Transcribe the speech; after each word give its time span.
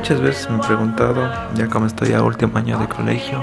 muchas 0.00 0.20
veces 0.22 0.48
me 0.48 0.56
he 0.56 0.60
preguntado, 0.60 1.30
ya 1.52 1.66
como 1.66 1.84
estoy 1.84 2.14
a 2.14 2.22
último 2.22 2.56
año 2.56 2.78
de 2.78 2.88
colegio, 2.88 3.42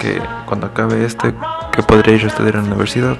que 0.00 0.20
cuando 0.46 0.66
acabe 0.66 1.04
este, 1.04 1.32
que 1.70 1.80
podría 1.84 2.14
a 2.14 2.26
estudiar 2.26 2.56
en 2.56 2.62
la 2.62 2.66
universidad. 2.70 3.16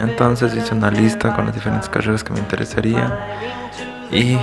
Entonces 0.00 0.54
hice 0.54 0.76
una 0.76 0.92
lista 0.92 1.34
con 1.34 1.46
las 1.46 1.54
diferentes 1.56 1.88
carreras 1.88 2.22
que 2.22 2.32
me 2.32 2.38
interesarían 2.38 3.12
y 4.12 4.38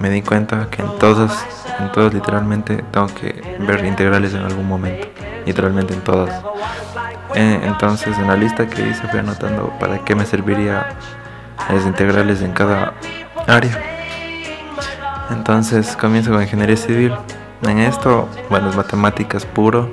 me 0.00 0.08
di 0.08 0.22
cuenta 0.22 0.68
que 0.70 0.80
en 0.80 0.98
todas, 0.98 1.44
en 1.78 1.92
todas 1.92 2.14
literalmente 2.14 2.82
tengo 2.90 3.08
que 3.08 3.58
ver 3.58 3.84
integrales 3.84 4.32
en 4.32 4.40
algún 4.40 4.66
momento, 4.66 5.08
literalmente 5.44 5.92
en 5.92 6.00
todas. 6.00 6.42
Eh, 7.34 7.60
entonces 7.64 8.16
en 8.16 8.28
la 8.28 8.34
lista 8.34 8.66
que 8.66 8.80
hice 8.80 9.06
fui 9.08 9.20
anotando 9.20 9.74
para 9.78 9.98
qué 10.06 10.14
me 10.14 10.24
serviría 10.24 10.88
las 11.68 11.84
integrales 11.84 12.40
en 12.40 12.52
cada 12.52 12.94
área. 13.46 13.97
Entonces 15.30 15.96
comienzo 15.96 16.32
con 16.32 16.42
ingeniería 16.42 16.76
civil. 16.76 17.14
En 17.62 17.78
esto, 17.78 18.28
bueno, 18.50 18.70
es 18.70 18.76
matemáticas 18.76 19.44
puro, 19.44 19.90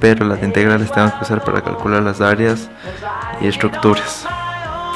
pero 0.00 0.24
las 0.26 0.42
integrales 0.42 0.92
tengo 0.92 1.10
que 1.10 1.24
usar 1.24 1.42
para 1.42 1.62
calcular 1.62 2.02
las 2.02 2.20
áreas 2.20 2.68
y 3.40 3.46
estructuras 3.48 4.26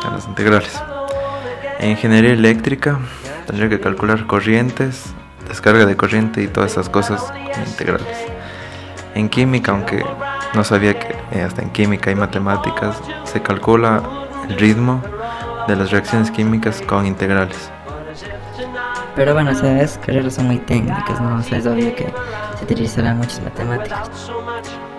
de 0.04 0.10
las 0.10 0.26
integrales. 0.26 0.80
En 1.80 1.90
ingeniería 1.90 2.32
eléctrica 2.32 2.98
tendría 3.46 3.68
que 3.68 3.80
calcular 3.80 4.26
corrientes, 4.26 5.12
descarga 5.48 5.86
de 5.86 5.96
corriente 5.96 6.42
y 6.42 6.48
todas 6.48 6.72
esas 6.72 6.88
cosas 6.88 7.32
integrales. 7.66 8.06
En 9.14 9.28
química, 9.28 9.72
aunque 9.72 10.04
no 10.54 10.64
sabía 10.64 10.98
que 10.98 11.16
eh, 11.32 11.42
hasta 11.42 11.62
en 11.62 11.70
química 11.70 12.10
y 12.10 12.14
matemáticas 12.14 13.00
se 13.24 13.42
calcula 13.42 14.02
el 14.48 14.56
ritmo 14.58 15.02
de 15.66 15.76
las 15.76 15.90
reacciones 15.90 16.30
químicas 16.30 16.82
con 16.82 17.06
integrales. 17.06 17.70
Pero 19.14 19.34
bueno, 19.34 19.50
o 19.50 19.54
sea, 19.54 19.86
carreras 20.04 20.34
son 20.34 20.46
muy 20.46 20.58
técnicas, 20.58 21.20
¿no? 21.20 21.36
O 21.36 21.42
sea, 21.42 21.58
es 21.58 21.66
obvio 21.66 21.94
que 21.94 22.06
se 22.58 22.64
utilizarán 22.64 23.18
muchas 23.18 23.42
matemáticas. 23.42 24.10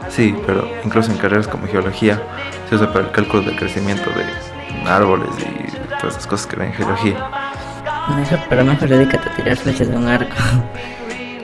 Sí, 0.09 0.35
pero 0.45 0.67
incluso 0.83 1.11
en 1.11 1.17
carreras 1.17 1.47
como 1.47 1.67
geología 1.67 2.21
se 2.69 2.75
usa 2.75 2.91
para 2.93 3.05
el 3.05 3.11
cálculo 3.11 3.43
del 3.43 3.55
crecimiento 3.55 4.09
de 4.11 4.87
árboles 4.87 5.29
y 5.39 5.71
todas 5.99 6.15
esas 6.15 6.27
cosas 6.27 6.47
que 6.47 6.55
ven 6.57 6.67
en 6.67 6.73
geología. 6.73 7.29
Mejor, 8.15 8.39
pero 8.49 8.65
mejor 8.65 8.89
dedícate 8.89 9.29
a 9.29 9.35
tirar 9.35 9.57
flechas 9.57 9.87
de 9.89 9.95
un 9.95 10.07
arco. 10.07 10.35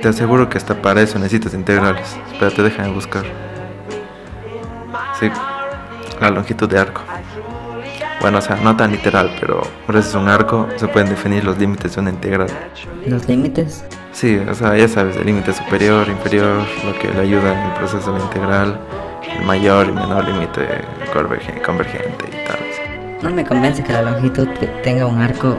Te 0.02 0.08
aseguro 0.08 0.48
que 0.48 0.58
hasta 0.58 0.76
para 0.82 1.02
eso 1.02 1.18
necesitas 1.20 1.54
integrales. 1.54 2.18
Pero 2.40 2.52
te 2.52 2.64
dejan 2.64 2.94
buscar. 2.94 3.24
Sí, 5.20 5.30
la 6.22 6.30
longitud 6.30 6.70
de 6.70 6.80
arco. 6.80 7.02
Bueno, 8.22 8.40
o 8.40 8.42
sea, 8.42 8.58
no 8.58 8.76
tan 8.76 8.92
literal, 8.92 9.34
pero 9.40 9.62
gracias 9.88 10.16
a 10.16 10.20
un 10.20 10.28
arco 10.28 10.68
se 10.76 10.88
pueden 10.90 11.10
definir 11.10 11.46
los 11.46 11.58
límites 11.58 11.96
de 11.96 12.02
una 12.02 12.10
integral. 12.10 12.50
¿Los 13.06 13.28
límites? 13.30 13.86
Sí, 14.12 14.38
o 14.38 14.54
sea, 14.54 14.76
ya 14.76 14.88
sabes, 14.88 15.16
el 15.16 15.26
límite 15.26 15.54
superior, 15.54 16.08
inferior, 16.10 16.66
lo 16.86 17.00
que 17.00 17.08
le 17.08 17.22
ayuda 17.22 17.54
en 17.54 17.70
el 17.70 17.74
proceso 17.78 18.12
de 18.12 18.20
la 18.20 18.26
integral, 18.26 18.80
el 19.38 19.46
mayor 19.46 19.88
y 19.88 19.92
menor 19.94 20.26
límite 20.26 20.68
convergente 21.14 22.26
y 22.28 22.48
tal. 22.48 22.60
No 23.22 23.30
me 23.30 23.46
convence 23.46 23.84
que 23.84 23.94
la 23.94 24.02
longitud 24.02 24.48
tenga 24.84 25.06
un 25.06 25.22
arco 25.22 25.56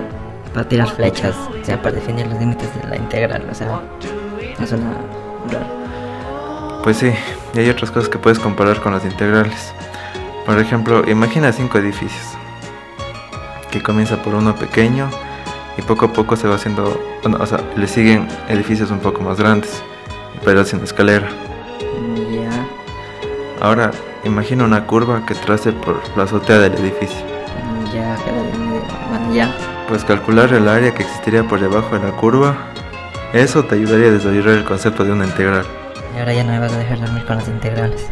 para 0.52 0.68
tirar 0.68 0.88
flechas, 0.88 1.34
o 1.60 1.64
sea, 1.64 1.80
para 1.80 1.94
definir 1.94 2.26
los 2.26 2.38
límites 2.38 2.68
de 2.82 2.88
la 2.88 2.96
integral, 2.96 3.46
o 3.50 3.54
sea, 3.54 3.80
no 4.58 4.66
suena 4.66 4.92
raro. 5.50 5.80
Pues 6.82 6.98
sí, 6.98 7.12
y 7.54 7.58
hay 7.58 7.70
otras 7.70 7.90
cosas 7.90 8.08
que 8.08 8.18
puedes 8.18 8.38
comparar 8.38 8.80
con 8.80 8.92
las 8.92 9.04
integrales. 9.04 9.72
Por 10.44 10.58
ejemplo, 10.58 11.08
imagina 11.08 11.52
cinco 11.52 11.78
edificios, 11.78 12.36
que 13.70 13.82
comienza 13.82 14.22
por 14.22 14.34
uno 14.34 14.54
pequeño 14.54 15.08
y 15.78 15.82
poco 15.82 16.06
a 16.06 16.12
poco 16.12 16.36
se 16.36 16.48
va 16.48 16.56
haciendo, 16.56 17.00
bueno, 17.22 17.38
o 17.40 17.46
sea, 17.46 17.60
le 17.76 17.86
siguen 17.86 18.28
edificios 18.48 18.90
un 18.90 18.98
poco 18.98 19.22
más 19.22 19.38
grandes, 19.38 19.82
pero 20.44 20.64
sin 20.64 20.80
escalera. 20.82 21.28
Ya, 22.30 23.64
Ahora, 23.64 23.90
imagina 24.24 24.64
una 24.64 24.86
curva 24.86 25.24
que 25.26 25.34
trace 25.34 25.72
por 25.72 26.00
la 26.16 26.24
azotea 26.24 26.58
del 26.58 26.74
edificio. 26.74 27.18
ya, 27.94 28.16
bueno, 29.10 29.34
ya. 29.34 29.54
Pues 29.88 30.04
calcular 30.04 30.52
el 30.52 30.68
área 30.68 30.94
que 30.94 31.02
existiría 31.02 31.44
por 31.44 31.60
debajo 31.60 31.98
de 31.98 32.04
la 32.06 32.16
curva, 32.16 32.56
eso 33.32 33.64
te 33.64 33.74
ayudaría 33.76 34.08
a 34.08 34.12
desarrollar 34.12 34.48
el 34.58 34.64
concepto 34.64 35.04
de 35.04 35.12
una 35.12 35.24
integral. 35.24 35.64
Y 36.14 36.18
ahora 36.18 36.32
ya 36.34 36.44
no 36.44 36.52
me 36.52 36.58
vas 36.60 36.72
a 36.72 36.78
dejar 36.78 37.00
dormir 37.00 37.24
con 37.24 37.36
las 37.36 37.48
integrales. 37.48 38.08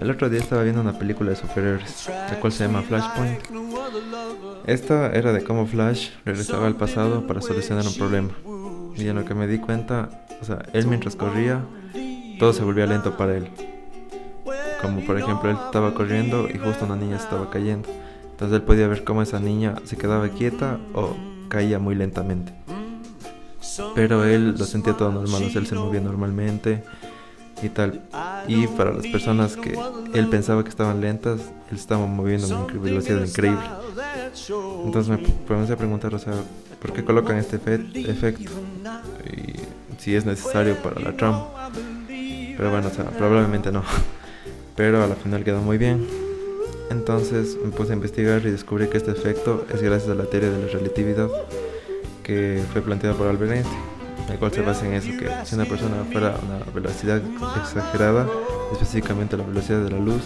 El 0.00 0.10
otro 0.10 0.30
día 0.30 0.40
estaba 0.40 0.62
viendo 0.62 0.80
una 0.80 0.98
película 0.98 1.28
de 1.28 1.36
superhéroes, 1.36 2.08
la 2.08 2.40
cual 2.40 2.50
se 2.50 2.64
llama 2.64 2.80
Flashpoint. 2.80 3.40
Esta 4.64 5.12
era 5.12 5.34
de 5.34 5.44
cómo 5.44 5.66
Flash 5.66 6.08
regresaba 6.24 6.66
al 6.66 6.76
pasado 6.76 7.26
para 7.26 7.42
solucionar 7.42 7.86
un 7.86 7.94
problema. 7.94 8.30
Y 8.96 9.06
en 9.06 9.16
lo 9.16 9.26
que 9.26 9.34
me 9.34 9.46
di 9.46 9.58
cuenta, 9.58 10.24
o 10.40 10.44
sea, 10.46 10.62
él 10.72 10.86
mientras 10.86 11.14
corría, 11.14 11.60
todo 12.38 12.54
se 12.54 12.64
volvía 12.64 12.86
lento 12.86 13.18
para 13.18 13.36
él. 13.36 13.50
Como 14.80 15.04
por 15.04 15.18
ejemplo, 15.18 15.50
él 15.50 15.58
estaba 15.62 15.92
corriendo 15.92 16.48
y 16.48 16.56
justo 16.56 16.86
una 16.86 16.96
niña 16.96 17.16
estaba 17.16 17.50
cayendo. 17.50 17.86
Entonces 18.30 18.56
él 18.56 18.62
podía 18.62 18.88
ver 18.88 19.04
cómo 19.04 19.20
esa 19.20 19.40
niña 19.40 19.74
se 19.84 19.98
quedaba 19.98 20.26
quieta 20.30 20.78
o 20.94 21.14
caía 21.50 21.78
muy 21.78 21.96
lentamente. 21.96 22.54
Pero 23.94 24.24
él 24.24 24.54
lo 24.56 24.64
sentía 24.64 24.96
todo 24.96 25.12
normal, 25.12 25.42
o 25.44 25.50
sea, 25.50 25.60
él 25.60 25.66
se 25.66 25.74
movía 25.74 26.00
normalmente 26.00 26.82
y 27.62 27.68
tal. 27.68 28.00
Y 28.48 28.66
para 28.68 28.92
las 28.92 29.06
personas 29.06 29.56
que 29.56 29.78
él 30.14 30.28
pensaba 30.28 30.62
que 30.64 30.70
estaban 30.70 31.00
lentas, 31.00 31.40
él 31.70 31.76
estaba 31.76 32.06
moviendo 32.06 32.54
a 32.56 32.66
velocidad 32.66 33.24
increíble. 33.24 33.64
Entonces 34.84 35.08
me 35.08 35.22
comencé 35.46 35.72
a 35.72 35.76
preguntar, 35.76 36.14
o 36.14 36.18
sea, 36.18 36.34
¿por 36.80 36.92
qué 36.92 37.04
colocan 37.04 37.36
este 37.36 37.58
efe- 37.58 38.08
efecto? 38.08 38.50
Y 39.32 39.54
si 40.02 40.14
es 40.16 40.24
necesario 40.26 40.76
para 40.82 41.00
la 41.00 41.16
trama. 41.16 41.46
Pero 42.56 42.70
bueno, 42.70 42.88
o 42.88 42.90
sea, 42.90 43.04
probablemente 43.10 43.70
no. 43.72 43.82
Pero 44.76 45.02
a 45.02 45.06
la 45.06 45.14
final 45.14 45.44
quedó 45.44 45.60
muy 45.60 45.78
bien. 45.78 46.06
Entonces 46.90 47.56
me 47.64 47.70
puse 47.70 47.92
a 47.92 47.94
investigar 47.94 48.42
y 48.44 48.50
descubrí 48.50 48.88
que 48.88 48.98
este 48.98 49.12
efecto 49.12 49.64
es 49.72 49.80
gracias 49.82 50.10
a 50.10 50.14
la 50.14 50.24
teoría 50.24 50.50
de 50.50 50.66
la 50.66 50.72
relatividad 50.72 51.28
que 52.22 52.62
fue 52.72 52.82
planteada 52.82 53.16
por 53.16 53.26
Albert 53.28 53.52
Einstein, 53.52 53.80
el 54.32 54.38
cual 54.38 54.52
se 54.52 54.62
basa 54.62 54.86
en 54.86 54.94
eso, 54.94 55.08
que 55.18 55.30
si 55.44 55.54
una 55.54 55.64
persona 55.64 56.04
fuera 56.10 56.28
a 56.28 56.38
una 56.38 56.64
velocidad 56.74 57.20
exagerada, 57.60 58.26
específicamente 58.72 59.36
la 59.36 59.44
velocidad 59.44 59.80
de 59.84 59.90
la 59.90 59.98
luz, 59.98 60.22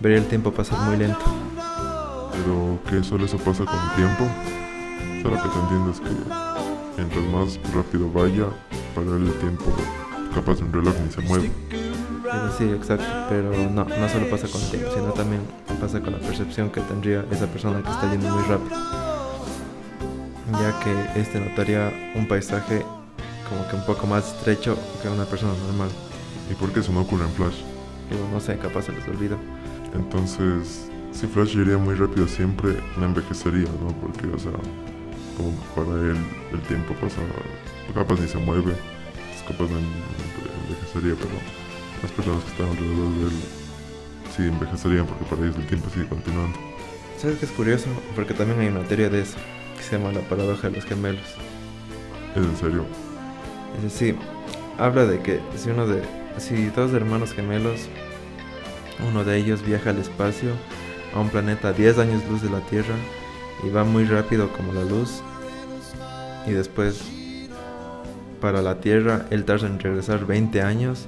vería 0.00 0.18
el 0.18 0.26
tiempo 0.26 0.52
pasar 0.52 0.78
muy 0.80 0.96
lento. 0.96 1.24
Pero 2.32 2.78
que 2.88 3.04
solo 3.04 3.24
eso 3.24 3.38
pasa 3.38 3.64
con 3.64 3.74
el 3.74 3.96
tiempo. 3.96 4.24
O 4.24 5.22
sea, 5.22 5.30
lo 5.30 5.42
que 5.42 5.48
te 5.48 5.58
entiendo 5.58 5.90
es 5.90 6.00
que 6.00 6.10
mientras 6.96 7.24
más 7.26 7.74
rápido 7.74 8.10
vaya, 8.10 8.46
para 8.94 9.16
el 9.16 9.32
tiempo, 9.38 9.66
capaz 10.34 10.60
un 10.60 10.72
reloj 10.72 10.94
ni 11.04 11.12
se 11.12 11.20
mueve. 11.20 11.50
Sí, 12.58 12.64
exacto, 12.64 13.06
pero 13.28 13.50
no, 13.70 13.84
no 13.84 14.08
solo 14.08 14.28
pasa 14.28 14.46
con 14.48 14.60
el 14.60 14.70
tiempo, 14.70 14.90
sino 14.94 15.12
también 15.12 15.40
pasa 15.80 16.00
con 16.00 16.12
la 16.12 16.18
percepción 16.18 16.70
que 16.70 16.80
tendría 16.82 17.24
esa 17.30 17.46
persona 17.46 17.82
que 17.82 17.90
está 17.90 18.10
yendo 18.10 18.28
muy 18.28 18.42
rápido. 18.44 18.76
Ya 20.52 20.80
que 20.80 21.20
este 21.20 21.40
notaría 21.40 22.12
un 22.16 22.26
paisaje 22.26 22.84
como 23.50 23.68
que 23.68 23.76
un 23.76 23.84
poco 23.84 24.06
más 24.06 24.28
estrecho 24.28 24.78
que 25.02 25.08
una 25.08 25.24
persona 25.26 25.52
normal. 25.66 25.90
¿Y 26.50 26.54
por 26.54 26.72
qué 26.72 26.80
eso 26.80 26.92
no 26.92 27.02
ocurre 27.02 27.24
en 27.24 27.32
Flash? 27.32 27.56
Digo, 28.10 28.26
no 28.32 28.40
sé, 28.40 28.56
capaz 28.58 28.84
se 28.84 28.92
les 28.92 29.06
olvida. 29.08 29.36
Entonces, 29.94 30.88
si 31.12 31.26
Flash 31.26 31.56
iría 31.56 31.76
muy 31.76 31.94
rápido 31.94 32.26
siempre, 32.28 32.76
no 32.96 33.04
envejecería, 33.06 33.68
¿no? 33.82 33.88
Porque, 34.00 34.26
o 34.28 34.38
sea, 34.38 34.52
como 35.36 35.52
para 35.74 36.00
él 36.00 36.16
el 36.52 36.60
tiempo 36.62 36.94
pasa, 36.94 37.16
capaz 37.94 38.20
ni 38.20 38.28
se 38.28 38.38
mueve, 38.38 38.72
es 38.72 39.42
capaz 39.42 39.68
no 39.70 39.78
en- 39.78 40.64
envejecería, 40.68 41.14
pero 41.18 41.30
las 42.02 42.10
personas 42.12 42.42
que 42.44 42.50
están 42.52 42.68
alrededor 42.68 43.14
de 43.14 43.26
él 43.26 43.32
sí 44.36 44.42
envejecerían 44.44 45.06
porque 45.06 45.24
para 45.24 45.42
ellos 45.42 45.56
el 45.56 45.66
tiempo 45.66 45.90
sigue 45.92 46.06
continuando. 46.08 46.58
¿Sabes 47.18 47.38
qué 47.38 47.46
es 47.46 47.52
curioso? 47.52 47.86
Porque 48.14 48.32
también 48.32 48.60
hay 48.60 48.68
una 48.68 48.82
teoría 48.84 49.10
de 49.10 49.22
eso, 49.22 49.36
que 49.76 49.82
se 49.82 49.98
llama 49.98 50.12
la 50.12 50.20
paradoja 50.20 50.68
de 50.70 50.76
los 50.76 50.84
gemelos. 50.84 51.26
¿Es 52.34 52.42
en 52.44 52.56
serio? 52.56 52.84
Es 53.76 53.82
decir, 53.82 54.16
habla 54.78 55.04
de 55.06 55.20
que 55.20 55.40
si 55.56 55.70
uno 55.70 55.86
de, 55.86 56.02
si 56.38 56.66
dos 56.66 56.92
hermanos 56.92 57.32
gemelos, 57.32 57.88
uno 59.08 59.24
de 59.24 59.36
ellos 59.36 59.64
viaja 59.64 59.90
al 59.90 59.98
espacio 59.98 60.50
a 61.14 61.20
un 61.20 61.28
planeta 61.28 61.68
a 61.68 61.72
10 61.72 61.98
años 61.98 62.22
luz 62.28 62.42
de 62.42 62.50
la 62.50 62.60
Tierra 62.60 62.94
y 63.64 63.70
va 63.70 63.84
muy 63.84 64.04
rápido 64.04 64.52
como 64.52 64.72
la 64.72 64.84
luz 64.84 65.22
y 66.46 66.52
después 66.52 67.02
para 68.40 68.62
la 68.62 68.80
Tierra 68.80 69.26
él 69.30 69.44
tarda 69.44 69.66
en 69.66 69.78
regresar 69.78 70.26
20 70.26 70.62
años, 70.62 71.06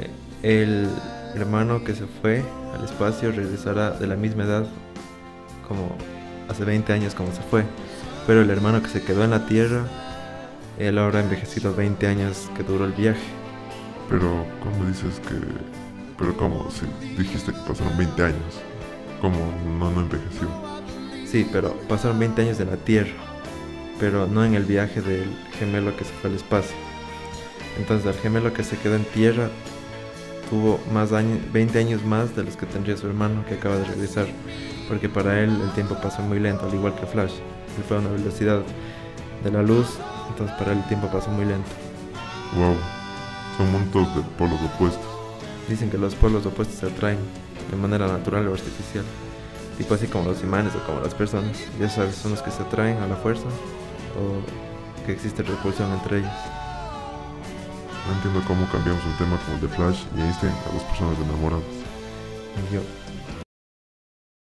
eh, 0.00 0.10
el 0.42 0.88
hermano 1.34 1.82
que 1.84 1.94
se 1.94 2.04
fue 2.20 2.42
al 2.76 2.84
espacio 2.84 3.32
regresará 3.32 3.92
de 3.92 4.06
la 4.06 4.16
misma 4.16 4.44
edad 4.44 4.66
como 5.66 5.96
hace 6.48 6.64
20 6.64 6.92
años 6.92 7.14
como 7.14 7.32
se 7.32 7.42
fue, 7.42 7.64
pero 8.26 8.42
el 8.42 8.50
hermano 8.50 8.82
que 8.82 8.88
se 8.88 9.02
quedó 9.02 9.24
en 9.24 9.30
la 9.30 9.46
Tierra 9.46 9.84
él 10.78 10.98
ahora 10.98 11.20
ha 11.20 11.22
envejecido 11.22 11.74
20 11.74 12.06
años 12.06 12.50
que 12.56 12.62
duró 12.62 12.84
el 12.84 12.92
viaje. 12.92 13.20
Pero, 14.08 14.46
¿cómo 14.62 14.86
dices 14.86 15.20
que 15.20 15.34
Pero 16.18 16.36
como 16.36 16.70
si 16.70 16.86
dijiste 17.16 17.52
que 17.52 17.58
pasaron 17.66 17.96
20 17.96 18.22
años, 18.22 18.60
como 19.20 19.36
no, 19.78 19.90
no 19.90 20.00
envejeció. 20.00 20.48
Sí, 21.26 21.48
pero 21.50 21.74
pasaron 21.88 22.18
20 22.18 22.42
años 22.42 22.60
en 22.60 22.70
la 22.70 22.76
Tierra, 22.76 23.14
pero 23.98 24.26
no 24.26 24.44
en 24.44 24.54
el 24.54 24.64
viaje 24.64 25.00
del 25.00 25.28
gemelo 25.58 25.96
que 25.96 26.04
se 26.04 26.12
fue 26.14 26.30
al 26.30 26.36
espacio. 26.36 26.76
Entonces 27.78 28.06
el 28.06 28.20
gemelo 28.20 28.52
que 28.52 28.62
se 28.62 28.76
quedó 28.76 28.96
en 28.96 29.04
Tierra 29.04 29.48
tuvo 30.50 30.78
más 30.92 31.12
años, 31.12 31.38
20 31.52 31.78
años 31.78 32.04
más 32.04 32.36
de 32.36 32.44
los 32.44 32.56
que 32.56 32.66
tendría 32.66 32.96
su 32.96 33.06
hermano 33.06 33.44
que 33.46 33.54
acaba 33.54 33.76
de 33.76 33.84
regresar, 33.84 34.26
porque 34.88 35.08
para 35.08 35.40
él 35.40 35.50
el 35.62 35.70
tiempo 35.72 35.96
pasó 36.00 36.22
muy 36.22 36.38
lento, 36.38 36.66
al 36.66 36.74
igual 36.74 36.94
que 36.94 37.06
Flash. 37.06 37.32
Él 37.76 37.84
fue 37.88 37.96
a 37.96 38.00
una 38.00 38.10
velocidad 38.10 38.62
de 39.42 39.50
la 39.50 39.62
luz, 39.62 39.98
entonces 40.28 40.56
para 40.56 40.72
él 40.72 40.78
el 40.78 40.84
tiempo 40.84 41.08
pasó 41.08 41.30
muy 41.30 41.44
lento. 41.44 41.70
Wow, 42.56 42.76
son 43.56 43.72
mundos 43.72 44.14
de 44.14 44.22
polos 44.38 44.60
opuestos. 44.62 45.06
Dicen 45.68 45.90
que 45.90 45.98
los 45.98 46.14
polos 46.14 46.44
opuestos 46.46 46.78
se 46.78 46.86
atraen 46.86 47.18
de 47.70 47.76
manera 47.76 48.06
natural 48.06 48.46
o 48.48 48.54
artificial, 48.54 49.04
tipo 49.78 49.94
así 49.94 50.06
como 50.06 50.28
los 50.28 50.42
imanes 50.42 50.74
o 50.74 50.86
como 50.86 51.00
las 51.00 51.14
personas. 51.14 51.56
Ya 51.80 51.88
sabes, 51.88 52.16
son 52.16 52.32
los 52.32 52.42
que 52.42 52.50
se 52.50 52.62
atraen 52.62 52.98
a 52.98 53.06
la 53.06 53.16
fuerza 53.16 53.46
o 54.14 55.04
que 55.06 55.12
existe 55.12 55.42
repulsión 55.42 55.92
entre 55.92 56.18
ellos. 56.18 56.32
No 58.06 58.12
entiendo 58.14 58.42
cómo 58.46 58.66
cambiamos 58.70 59.02
un 59.04 59.16
tema 59.16 59.38
como 59.38 59.54
el 59.56 59.62
de 59.62 59.68
Flash 59.68 60.04
y 60.16 60.20
Einstein 60.20 60.52
a 60.52 60.74
dos 60.74 60.82
personas 60.84 61.18
enamoradas. 61.18 61.64
Y 62.70 62.74
yo, 62.74 62.80